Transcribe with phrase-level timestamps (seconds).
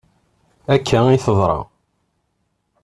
[0.75, 1.59] Akka i teḍra.